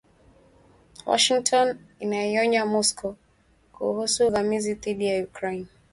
Washington 1.05 1.77
inaionya 1.99 2.65
Moscow 2.65 3.15
kuhusu 3.73 4.27
uvamizi 4.27 4.73
dhidi 4.73 5.05
ya 5.05 5.23
Ukraine 5.23 5.67